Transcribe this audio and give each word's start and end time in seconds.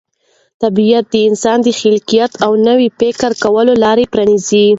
طبیعت 0.61 1.05
د 1.13 1.15
انسان 1.29 1.57
د 1.63 1.67
خلاقیت 1.79 2.31
او 2.45 2.51
نوي 2.67 2.87
فکر 2.99 3.31
کولو 3.43 3.73
لاره 3.83 4.05
پرانیزي. 4.11 4.65